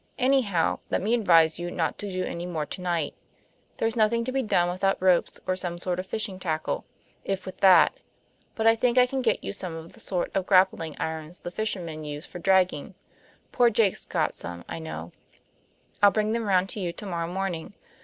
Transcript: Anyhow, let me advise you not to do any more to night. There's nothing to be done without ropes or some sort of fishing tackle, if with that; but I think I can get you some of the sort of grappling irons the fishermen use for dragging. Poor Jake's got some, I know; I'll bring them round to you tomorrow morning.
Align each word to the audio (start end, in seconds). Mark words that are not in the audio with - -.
Anyhow, 0.17 0.79
let 0.89 1.03
me 1.03 1.13
advise 1.13 1.59
you 1.59 1.69
not 1.69 1.99
to 1.99 2.11
do 2.11 2.23
any 2.23 2.47
more 2.47 2.65
to 2.65 2.81
night. 2.81 3.13
There's 3.77 3.95
nothing 3.95 4.25
to 4.25 4.31
be 4.31 4.41
done 4.41 4.67
without 4.67 4.99
ropes 4.99 5.39
or 5.45 5.55
some 5.55 5.77
sort 5.77 5.99
of 5.99 6.07
fishing 6.07 6.39
tackle, 6.39 6.85
if 7.23 7.45
with 7.45 7.59
that; 7.59 7.99
but 8.55 8.65
I 8.65 8.75
think 8.75 8.97
I 8.97 9.05
can 9.05 9.21
get 9.21 9.43
you 9.43 9.53
some 9.53 9.75
of 9.75 9.93
the 9.93 9.99
sort 9.99 10.31
of 10.35 10.47
grappling 10.47 10.95
irons 10.99 11.37
the 11.37 11.51
fishermen 11.51 12.03
use 12.03 12.25
for 12.25 12.39
dragging. 12.39 12.95
Poor 13.51 13.69
Jake's 13.69 14.07
got 14.07 14.33
some, 14.33 14.63
I 14.67 14.79
know; 14.79 15.11
I'll 16.01 16.09
bring 16.09 16.31
them 16.31 16.45
round 16.47 16.69
to 16.69 16.79
you 16.79 16.91
tomorrow 16.91 17.31
morning. 17.31 17.73